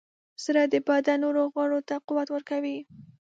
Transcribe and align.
زړه 0.43 0.63
د 0.73 0.75
بدن 0.87 1.17
نورو 1.23 1.43
غړو 1.53 1.79
ته 1.87 1.95
قوت 2.07 2.27
ورکوي. 2.31 2.77